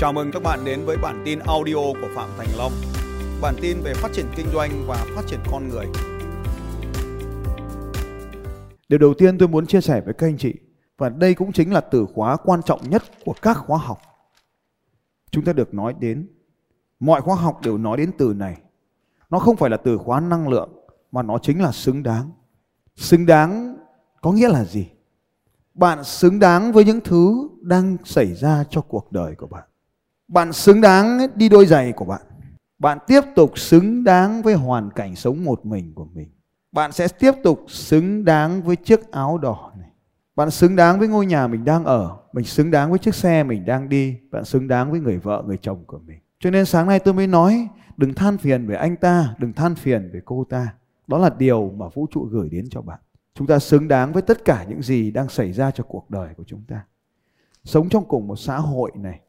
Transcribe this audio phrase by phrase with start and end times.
[0.00, 2.72] Chào mừng các bạn đến với bản tin audio của Phạm Thành Long.
[3.42, 5.86] Bản tin về phát triển kinh doanh và phát triển con người.
[8.88, 10.54] Điều đầu tiên tôi muốn chia sẻ với các anh chị,
[10.98, 13.98] và đây cũng chính là từ khóa quan trọng nhất của các khóa học.
[15.30, 16.28] Chúng ta được nói đến,
[17.00, 18.56] mọi khóa học đều nói đến từ này.
[19.30, 20.70] Nó không phải là từ khóa năng lượng,
[21.12, 22.30] mà nó chính là xứng đáng.
[22.96, 23.76] Xứng đáng
[24.20, 24.88] có nghĩa là gì?
[25.74, 29.64] Bạn xứng đáng với những thứ đang xảy ra cho cuộc đời của bạn.
[30.30, 32.20] Bạn xứng đáng đi đôi giày của bạn.
[32.78, 36.28] Bạn tiếp tục xứng đáng với hoàn cảnh sống một mình của mình.
[36.72, 39.90] Bạn sẽ tiếp tục xứng đáng với chiếc áo đỏ này.
[40.36, 42.16] Bạn xứng đáng với ngôi nhà mình đang ở.
[42.32, 44.16] Mình xứng đáng với chiếc xe mình đang đi.
[44.30, 46.18] Bạn xứng đáng với người vợ, người chồng của mình.
[46.40, 49.74] Cho nên sáng nay tôi mới nói đừng than phiền về anh ta, đừng than
[49.74, 50.74] phiền về cô ta.
[51.06, 52.98] Đó là điều mà vũ trụ gửi đến cho bạn.
[53.34, 56.34] Chúng ta xứng đáng với tất cả những gì đang xảy ra cho cuộc đời
[56.36, 56.84] của chúng ta.
[57.64, 59.20] Sống trong cùng một xã hội này,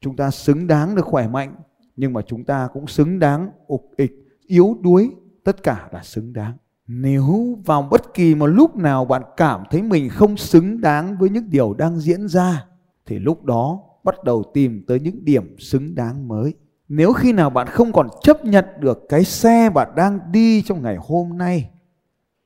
[0.00, 1.54] chúng ta xứng đáng được khỏe mạnh,
[1.96, 4.12] nhưng mà chúng ta cũng xứng đáng ục ịch,
[4.46, 5.10] yếu đuối,
[5.44, 6.56] tất cả là xứng đáng.
[6.86, 11.30] Nếu vào bất kỳ một lúc nào bạn cảm thấy mình không xứng đáng với
[11.30, 12.66] những điều đang diễn ra,
[13.06, 16.54] thì lúc đó bắt đầu tìm tới những điểm xứng đáng mới.
[16.88, 20.82] Nếu khi nào bạn không còn chấp nhận được cái xe bạn đang đi trong
[20.82, 21.70] ngày hôm nay,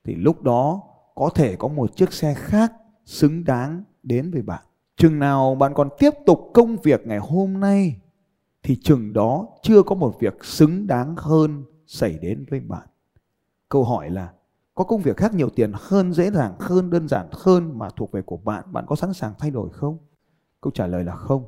[0.03, 0.81] thì lúc đó
[1.15, 2.73] có thể có một chiếc xe khác
[3.05, 4.61] xứng đáng đến với bạn.
[5.01, 7.95] Chừng nào bạn còn tiếp tục công việc ngày hôm nay
[8.63, 12.87] thì chừng đó chưa có một việc xứng đáng hơn xảy đến với bạn.
[13.69, 14.33] Câu hỏi là
[14.75, 18.11] có công việc khác nhiều tiền hơn, dễ dàng hơn, đơn giản hơn mà thuộc
[18.11, 19.97] về của bạn, bạn có sẵn sàng thay đổi không?
[20.61, 21.43] Câu trả lời là không.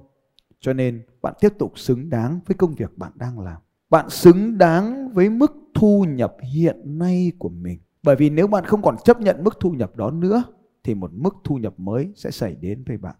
[0.59, 3.61] Cho nên bạn tiếp tục xứng đáng với công việc bạn đang làm.
[3.89, 7.79] Bạn xứng đáng với mức thu nhập hiện nay của mình.
[8.03, 10.43] Bởi vì nếu bạn không còn chấp nhận mức thu nhập đó nữa
[10.83, 13.15] thì một mức thu nhập mới sẽ xảy đến với bạn.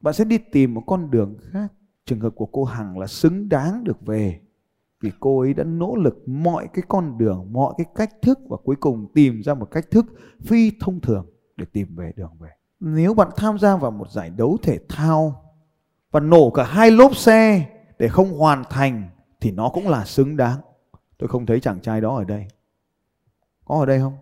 [0.00, 1.72] Bạn sẽ đi tìm một con đường khác.
[2.06, 4.40] Trường hợp của cô Hằng là xứng đáng được về
[5.00, 8.56] vì cô ấy đã nỗ lực mọi cái con đường, mọi cái cách thức và
[8.64, 10.06] cuối cùng tìm ra một cách thức
[10.44, 12.50] phi thông thường để tìm về đường về.
[12.80, 15.44] Nếu bạn tham gia vào một giải đấu thể thao
[16.10, 17.66] và nổ cả hai lốp xe
[17.98, 19.08] để không hoàn thành
[19.40, 20.60] thì nó cũng là xứng đáng.
[21.18, 22.46] Tôi không thấy chàng trai đó ở đây.
[23.64, 24.16] Có ở đây không?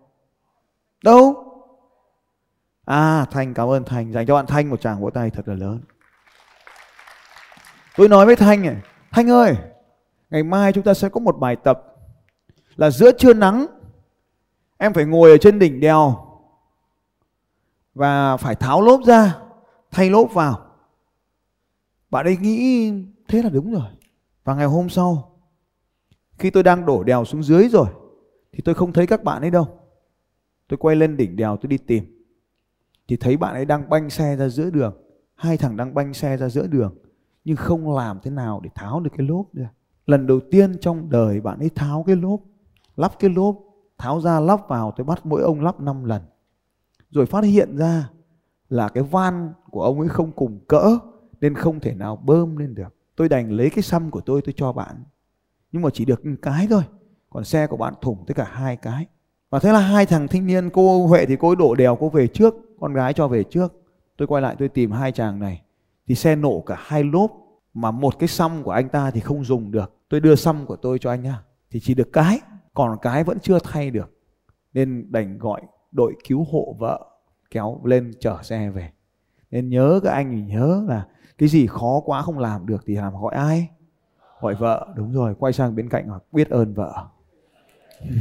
[1.04, 1.47] Đâu?
[2.88, 4.12] À Thanh, cảm ơn Thanh.
[4.12, 5.80] Dành cho bạn Thanh một tràng vỗ tay thật là lớn.
[7.96, 8.76] Tôi nói với Thanh này,
[9.10, 9.56] Thanh ơi,
[10.30, 11.96] Ngày mai chúng ta sẽ có một bài tập
[12.76, 13.66] Là giữa trưa nắng,
[14.78, 16.26] Em phải ngồi ở trên đỉnh đèo
[17.94, 19.36] Và phải tháo lốp ra,
[19.90, 20.66] Thay lốp vào.
[22.10, 22.92] Bạn ấy nghĩ
[23.28, 23.90] thế là đúng rồi.
[24.44, 25.38] Và ngày hôm sau,
[26.38, 27.88] Khi tôi đang đổ đèo xuống dưới rồi,
[28.52, 29.78] Thì tôi không thấy các bạn ấy đâu.
[30.68, 32.17] Tôi quay lên đỉnh đèo tôi đi tìm
[33.08, 34.96] thì thấy bạn ấy đang banh xe ra giữa đường.
[35.34, 36.94] Hai thằng đang banh xe ra giữa đường.
[37.44, 39.70] Nhưng không làm thế nào để tháo được cái lốp ra.
[40.06, 42.40] Lần đầu tiên trong đời bạn ấy tháo cái lốp,
[42.96, 43.56] lắp cái lốp,
[43.98, 46.22] tháo ra lắp vào, tôi bắt mỗi ông lắp 5 lần.
[47.10, 48.10] Rồi phát hiện ra
[48.68, 50.98] là cái van của ông ấy không cùng cỡ,
[51.40, 52.94] nên không thể nào bơm lên được.
[53.16, 55.04] Tôi đành lấy cái xăm của tôi tôi cho bạn.
[55.72, 56.82] Nhưng mà chỉ được một cái thôi.
[57.30, 59.06] Còn xe của bạn thủng tới cả hai cái.
[59.50, 62.08] Và thế là hai thằng thanh niên, cô Huệ thì cô ấy đổ đèo, cô
[62.08, 63.82] về trước con gái cho về trước.
[64.16, 65.62] Tôi quay lại tôi tìm hai chàng này.
[66.06, 67.32] Thì xe nổ cả hai lốp
[67.74, 69.94] mà một cái xăm của anh ta thì không dùng được.
[70.08, 71.42] Tôi đưa xăm của tôi cho anh nhá.
[71.70, 72.40] Thì chỉ được cái,
[72.74, 74.12] còn cái vẫn chưa thay được.
[74.72, 75.62] Nên đành gọi
[75.92, 77.06] đội cứu hộ vợ
[77.50, 78.90] kéo lên chở xe về.
[79.50, 81.06] Nên nhớ các anh thì nhớ là
[81.38, 83.68] cái gì khó quá không làm được thì làm gọi ai?
[84.40, 84.88] Gọi vợ.
[84.96, 87.06] Đúng rồi, quay sang bên cạnh hoặc biết ơn vợ.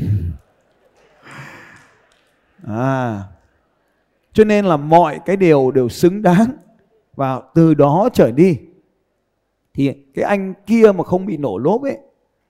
[2.67, 3.23] À
[4.37, 6.45] cho nên là mọi cái điều đều xứng đáng.
[7.15, 8.59] Và từ đó trở đi,
[9.73, 11.97] thì cái anh kia mà không bị nổ lốp ấy,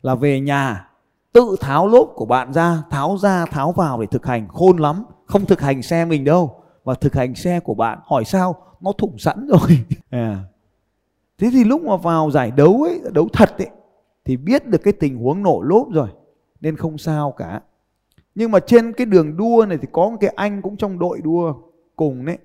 [0.01, 0.89] là về nhà,
[1.33, 4.47] tự tháo lốp của bạn ra, tháo ra, tháo vào để thực hành.
[4.47, 7.99] Khôn lắm, không thực hành xe mình đâu, mà thực hành xe của bạn.
[8.03, 8.55] Hỏi sao?
[8.81, 9.79] Nó thủng sẵn rồi.
[10.09, 10.43] À.
[11.37, 13.69] thế thì lúc mà vào giải đấu ấy, đấu thật ấy,
[14.25, 16.09] thì biết được cái tình huống nổ lốp rồi,
[16.61, 17.61] nên không sao cả.
[18.35, 21.21] Nhưng mà trên cái đường đua này thì có một cái anh cũng trong đội
[21.23, 21.53] đua
[21.97, 22.37] cùng đấy.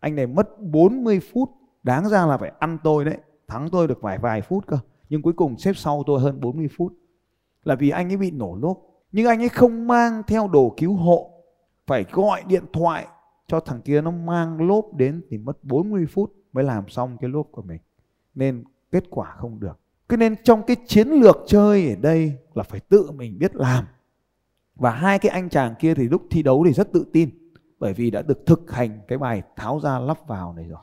[0.00, 1.50] Anh này mất 40 phút,
[1.82, 3.18] đáng ra là phải ăn tôi đấy,
[3.48, 4.78] thắng tôi được vài vài phút cơ.
[5.08, 6.92] Nhưng cuối cùng xếp sau tôi hơn 40 phút.
[7.64, 8.78] Là vì anh ấy bị nổ lốp
[9.12, 11.30] nhưng anh ấy không mang theo đồ cứu hộ.
[11.86, 13.06] Phải gọi điện thoại
[13.46, 17.30] cho thằng kia nó mang lốp đến thì mất 40 phút mới làm xong cái
[17.30, 17.80] lốp của mình.
[18.34, 19.80] Nên kết quả không được.
[20.08, 23.84] Cứ nên trong cái chiến lược chơi ở đây là phải tự mình biết làm.
[24.74, 27.30] Và hai cái anh chàng kia thì lúc thi đấu thì rất tự tin
[27.78, 30.80] bởi vì đã được thực hành cái bài tháo ra lắp vào này rồi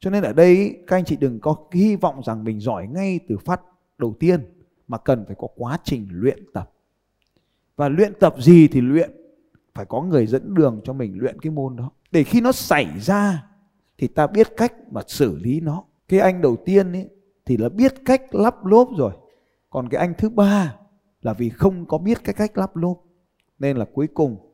[0.00, 3.20] Cho nên ở đây các anh chị đừng có hy vọng rằng mình giỏi ngay
[3.28, 3.60] từ phát
[3.98, 4.40] đầu tiên
[4.88, 6.70] mà cần phải có quá trình luyện tập.
[7.76, 9.10] Và luyện tập gì thì luyện,
[9.74, 11.90] phải có người dẫn đường cho mình luyện cái môn đó.
[12.10, 13.46] Để khi nó xảy ra
[13.98, 15.84] thì ta biết cách mà xử lý nó.
[16.08, 17.08] Cái anh đầu tiên ấy
[17.44, 19.12] thì là biết cách lắp lốp rồi.
[19.70, 20.76] Còn cái anh thứ ba
[21.22, 23.04] là vì không có biết cái cách lắp lốp.
[23.58, 24.53] Nên là cuối cùng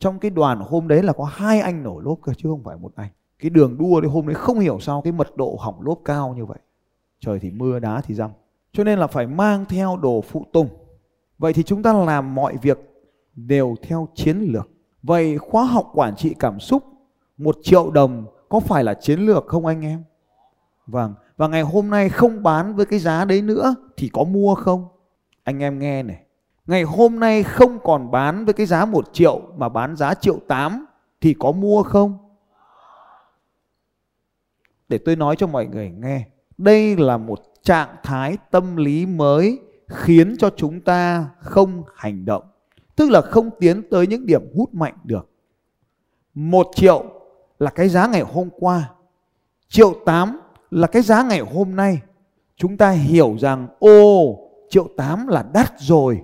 [0.00, 2.76] trong cái đoàn hôm đấy là có hai anh nổ lốp cơ chứ không phải
[2.76, 3.10] một anh.
[3.38, 6.34] Cái đường đua đấy hôm đấy không hiểu sao cái mật độ hỏng lốp cao
[6.36, 6.58] như vậy.
[7.20, 8.30] Trời thì mưa đá thì răm.
[8.72, 10.68] Cho nên là phải mang theo đồ phụ tùng.
[11.38, 12.78] Vậy thì chúng ta làm mọi việc
[13.34, 14.70] đều theo chiến lược.
[15.02, 16.84] Vậy khóa học quản trị cảm xúc
[17.38, 20.04] một triệu đồng có phải là chiến lược không anh em?
[20.86, 24.54] Vâng, và ngày hôm nay không bán với cái giá đấy nữa thì có mua
[24.54, 24.88] không?
[25.44, 26.22] Anh em nghe này,
[26.66, 30.38] ngày hôm nay không còn bán với cái giá một triệu mà bán giá triệu
[30.48, 30.86] tám
[31.20, 32.18] thì có mua không?
[34.88, 36.26] Để tôi nói cho mọi người nghe,
[36.58, 42.42] đây là một trạng thái tâm lý mới khiến cho chúng ta không hành động,
[42.96, 45.30] tức là không tiến tới những điểm hút mạnh được.
[46.34, 47.04] Một triệu
[47.58, 48.90] là cái giá ngày hôm qua,
[49.68, 50.40] triệu tám
[50.70, 52.00] là cái giá ngày hôm nay.
[52.56, 54.36] Chúng ta hiểu rằng ô
[54.70, 56.22] triệu tám là đắt rồi.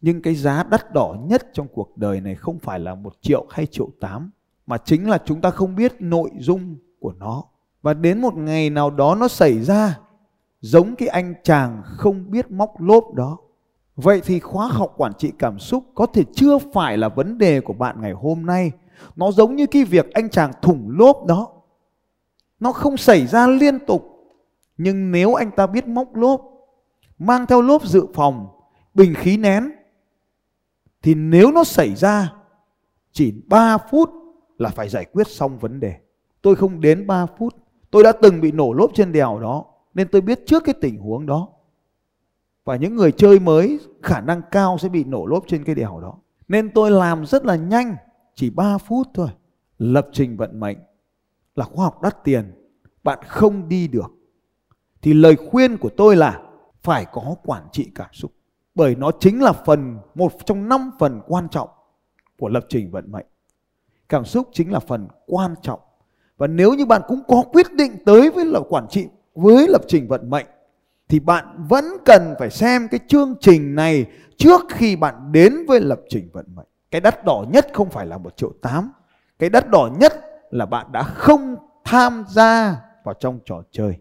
[0.00, 3.46] Nhưng cái giá đắt đỏ nhất trong cuộc đời này không phải là một triệu
[3.50, 4.30] hay triệu tám
[4.66, 7.44] mà chính là chúng ta không biết nội dung của nó.
[7.82, 9.98] Và đến một ngày nào đó nó xảy ra
[10.60, 13.38] giống cái anh chàng không biết móc lốp đó.
[13.96, 17.60] Vậy thì khóa học quản trị cảm xúc có thể chưa phải là vấn đề
[17.60, 18.72] của bạn ngày hôm nay.
[19.16, 21.48] Nó giống như cái việc anh chàng thủng lốp đó.
[22.60, 24.06] Nó không xảy ra liên tục.
[24.78, 26.40] Nhưng nếu anh ta biết móc lốp,
[27.18, 28.48] mang theo lốp dự phòng,
[28.94, 29.70] bình khí nén,
[31.02, 32.32] thì nếu nó xảy ra
[33.12, 34.10] chỉ 3 phút
[34.58, 35.94] là phải giải quyết xong vấn đề.
[36.42, 37.56] Tôi không đến 3 phút.
[37.90, 39.64] Tôi đã từng bị nổ lốp trên đèo đó
[39.94, 41.48] nên tôi biết trước cái tình huống đó.
[42.64, 46.00] Và những người chơi mới khả năng cao sẽ bị nổ lốp trên cái đèo
[46.00, 46.18] đó.
[46.48, 47.96] Nên tôi làm rất là nhanh,
[48.34, 49.28] chỉ 3 phút thôi.
[49.78, 50.78] Lập trình vận mệnh
[51.54, 52.52] là khoa học đắt tiền,
[53.02, 54.12] bạn không đi được.
[55.02, 56.42] Thì lời khuyên của tôi là
[56.82, 58.32] phải có quản trị cảm xúc.
[58.74, 61.68] Bởi nó chính là phần, một trong năm phần quan trọng
[62.38, 63.26] của lập trình vận mệnh.
[64.08, 65.80] Cảm xúc chính là phần quan trọng.
[66.36, 69.82] Và nếu như bạn cũng có quyết định tới với là quản trị với lập
[69.88, 70.46] trình vận mệnh
[71.08, 74.06] thì bạn vẫn cần phải xem cái chương trình này
[74.36, 76.66] trước khi bạn đến với lập trình vận mệnh.
[76.90, 78.92] Cái đắt đỏ nhất không phải là một triệu tám.
[79.38, 80.12] Cái đắt đỏ nhất
[80.50, 83.96] là bạn đã không tham gia vào trong trò chơi.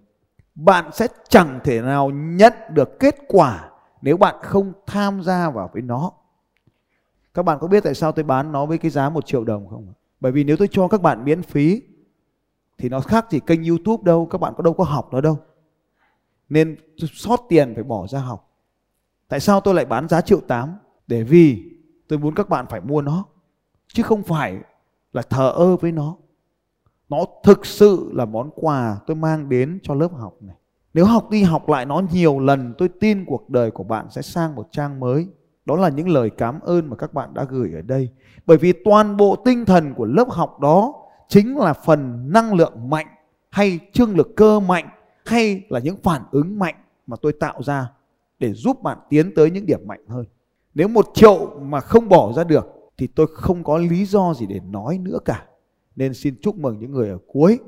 [0.55, 3.69] Bạn sẽ chẳng thể nào nhận được kết quả
[4.01, 6.11] nếu bạn không tham gia vào với nó.
[7.33, 9.67] Các bạn có biết tại sao tôi bán nó với cái giá một triệu đồng
[9.67, 9.93] không?
[10.19, 11.81] Bởi vì nếu tôi cho các bạn miễn phí
[12.77, 15.39] thì nó khác gì kênh YouTube đâu, các bạn có đâu có học nó đâu.
[16.49, 18.51] Nên sót tiền phải bỏ ra học.
[19.27, 20.73] Tại sao tôi lại bán giá triệu tám?
[21.07, 21.71] Để vì
[22.07, 23.25] tôi muốn các bạn phải mua nó.
[23.87, 24.59] Chứ không phải
[25.13, 26.17] là thờ ơ với nó.
[27.09, 30.55] Nó thực sự là món quà tôi mang đến cho lớp học này.
[30.93, 34.21] Nếu học đi học lại nó nhiều lần, tôi tin cuộc đời của bạn sẽ
[34.21, 35.27] sang một trang mới.
[35.65, 38.09] Đó là những lời cảm ơn mà các bạn đã gửi ở đây.
[38.45, 40.93] Bởi vì toàn bộ tinh thần của lớp học đó
[41.27, 43.07] chính là phần năng lượng mạnh
[43.49, 44.89] hay trương lực cơ mạnh
[45.25, 46.75] hay là những phản ứng mạnh
[47.07, 47.91] mà tôi tạo ra
[48.39, 50.25] để giúp bạn tiến tới những điểm mạnh hơn.
[50.75, 52.65] Nếu một triệu mà không bỏ ra được
[52.97, 55.45] thì tôi không có lý do gì để nói nữa cả.
[55.95, 57.59] Nên xin chúc mừng những người ở cuối.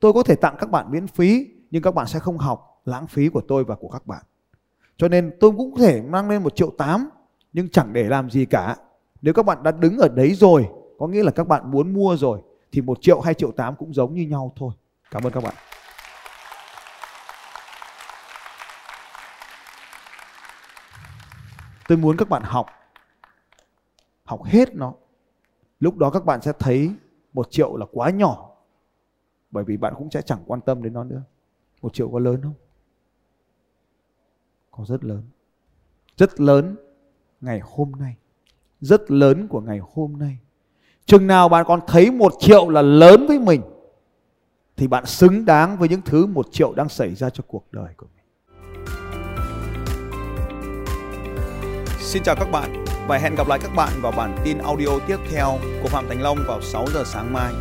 [0.00, 3.06] Tôi có thể tặng các bạn miễn phí nhưng các bạn sẽ không học lãng
[3.06, 4.22] phí của tôi và của các bạn.
[4.96, 7.10] Cho nên tôi cũng có thể mang lên một triệu tám,
[7.52, 8.76] nhưng chẳng để làm gì cả.
[9.22, 12.16] Nếu các bạn đã đứng ở đấy rồi, có nghĩa là các bạn muốn mua
[12.16, 12.40] rồi,
[12.72, 14.72] thì một triệu hai triệu tám cũng giống như nhau thôi.
[15.10, 15.54] Cảm ơn các bạn.
[21.88, 22.66] Tôi muốn các bạn học
[24.24, 24.92] học hết nó.
[25.80, 26.90] Lúc đó các bạn sẽ thấy
[27.32, 28.50] một triệu là quá nhỏ
[29.50, 31.22] bởi vì bạn cũng sẽ chẳng quan tâm đến nó nữa.
[31.84, 32.54] Một triệu có lớn không?
[34.70, 35.22] Có rất lớn.
[36.16, 36.76] Rất lớn
[37.40, 38.16] ngày hôm nay.
[38.80, 40.38] Rất lớn của ngày hôm nay.
[41.06, 43.62] Chừng nào bạn còn thấy một triệu là lớn với mình,
[44.76, 47.94] thì bạn xứng đáng với những thứ một triệu đang xảy ra cho cuộc đời
[47.96, 48.24] của mình.
[51.98, 55.18] Xin chào các bạn và hẹn gặp lại các bạn vào bản tin audio tiếp
[55.30, 57.52] theo của Phạm Thành Long vào 6 giờ sáng mai.